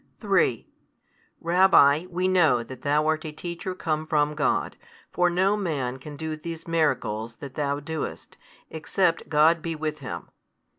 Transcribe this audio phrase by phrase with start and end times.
[0.17, 0.67] |167 3,
[1.41, 4.75] Rabbi, we know that Thou art a Teacher come from God;
[5.11, 8.35] for no man can do these miracles that Thou doest,
[8.71, 10.29] except God be with him.